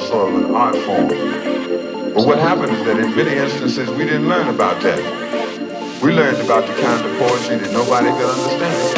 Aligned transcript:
sort 0.00 0.32
of 0.32 0.44
an 0.44 0.54
art 0.54 0.76
form. 0.76 1.08
But 2.14 2.26
what 2.26 2.38
happened 2.38 2.72
is 2.72 2.84
that 2.84 2.98
in 2.98 3.14
many 3.14 3.36
instances 3.36 3.90
we 3.90 4.04
didn't 4.04 4.28
learn 4.28 4.48
about 4.48 4.82
that. 4.82 4.98
We 6.02 6.12
learned 6.12 6.38
about 6.38 6.66
the 6.66 6.74
kind 6.80 7.04
of 7.04 7.18
poetry 7.18 7.56
that 7.56 7.72
nobody 7.72 8.10
could 8.10 8.30
understand. 8.30 8.97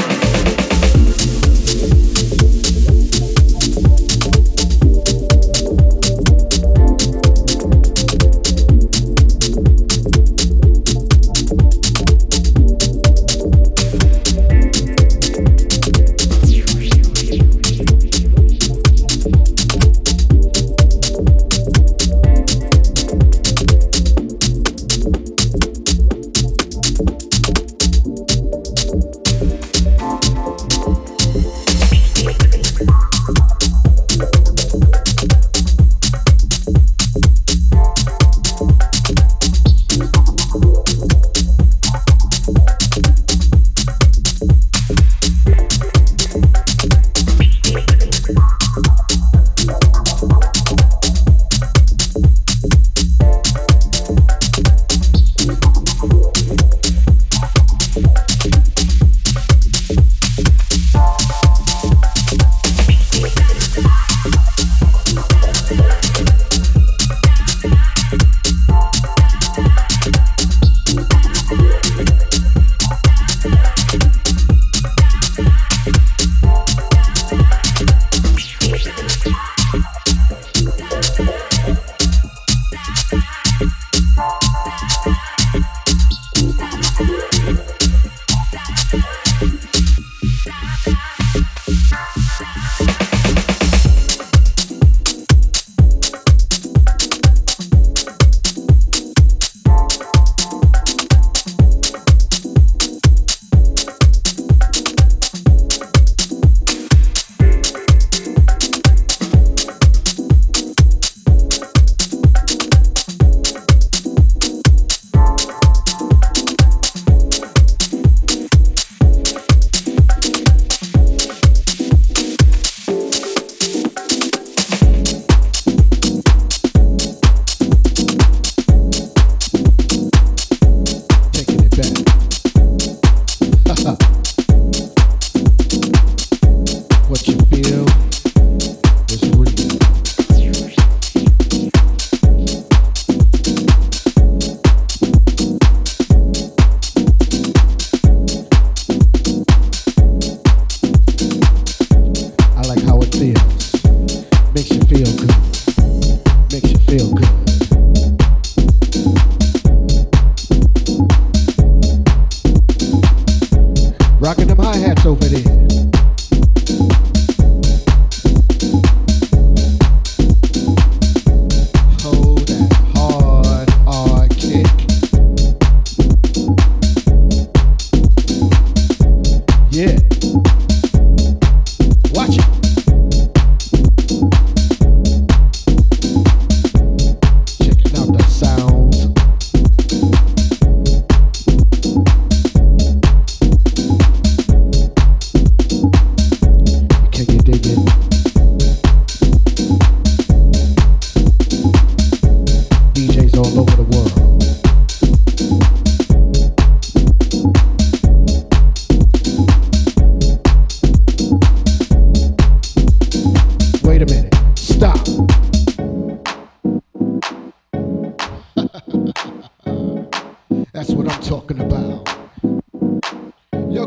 Wait 220.81 220.89
a 220.89 220.97
minute. 220.97 221.25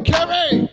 Stop. 0.05 0.69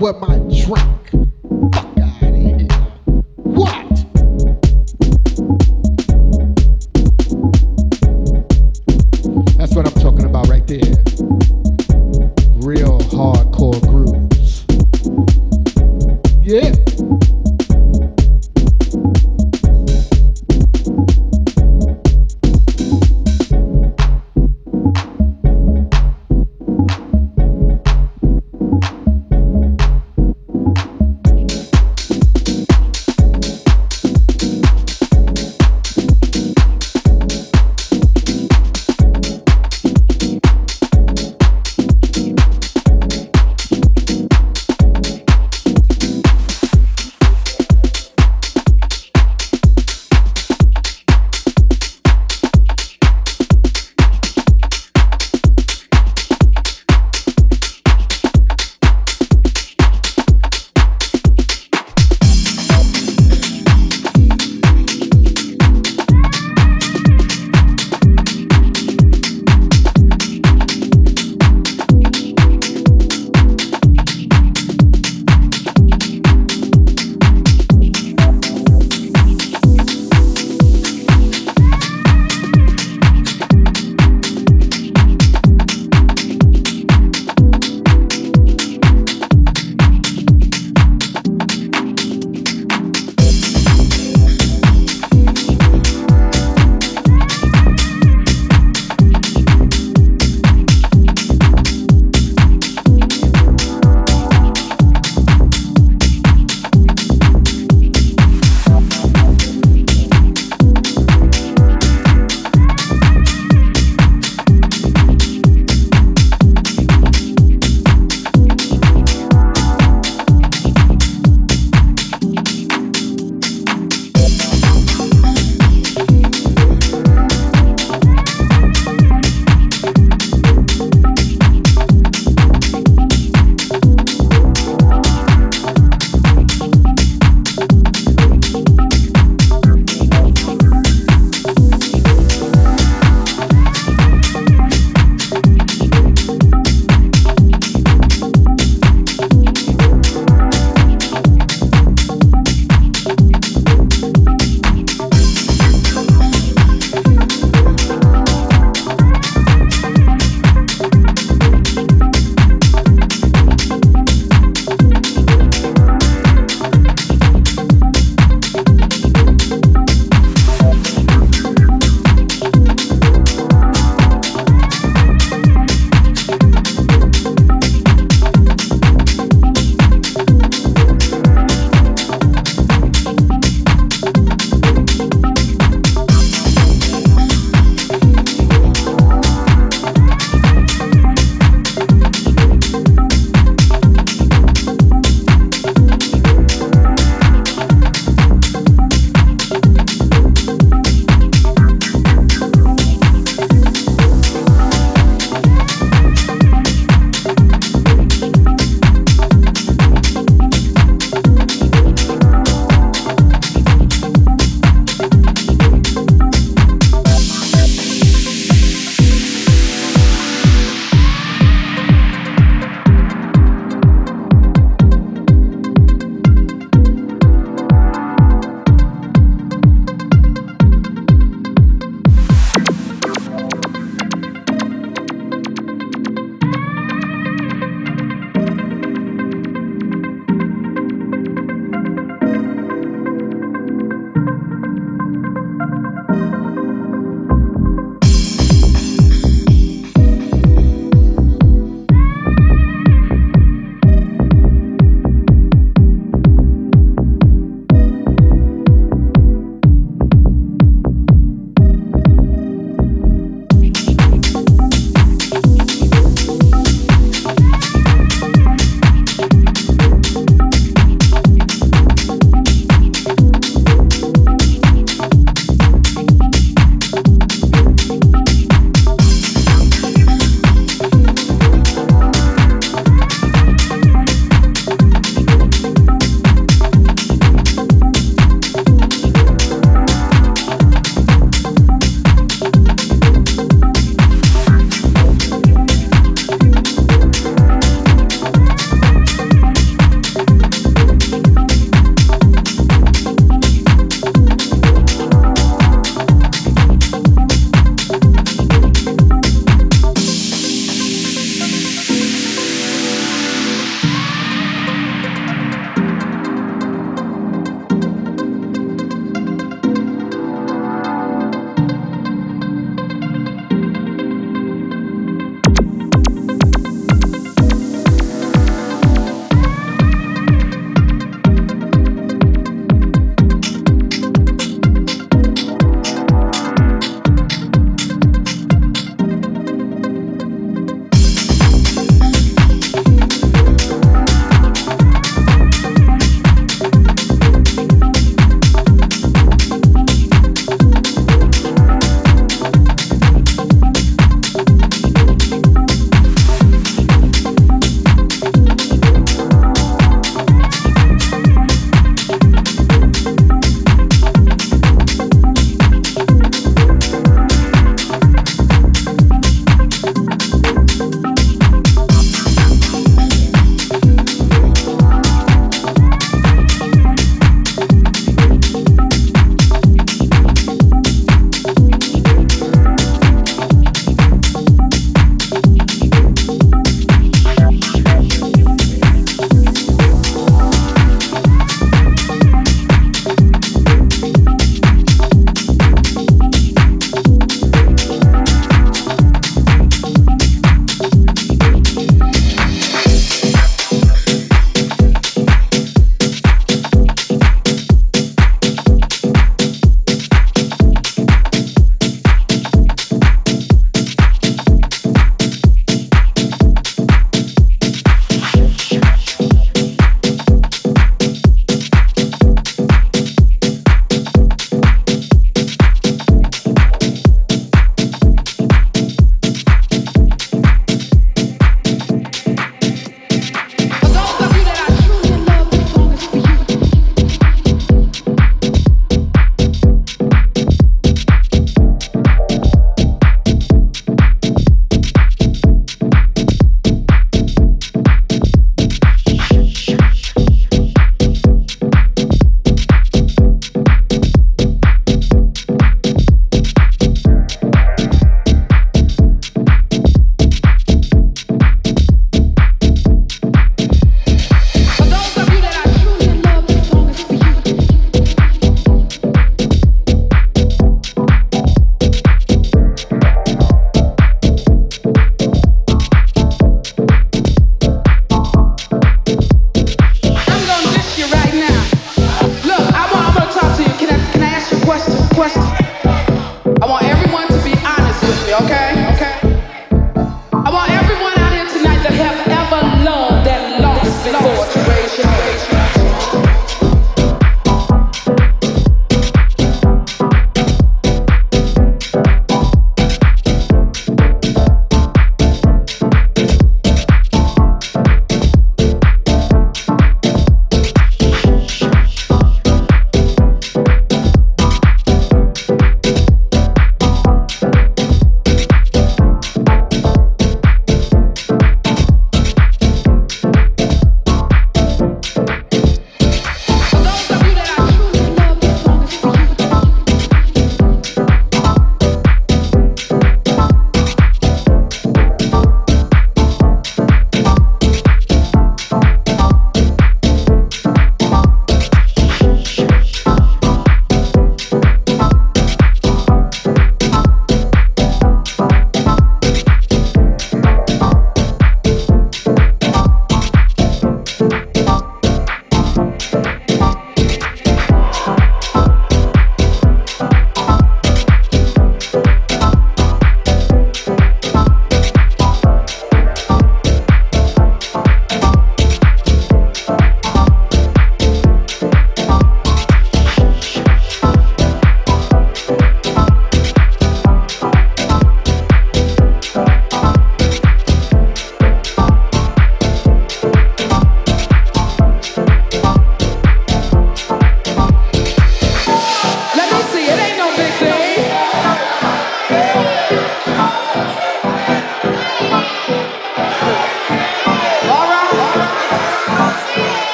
what 0.00 0.20
my 0.20 0.33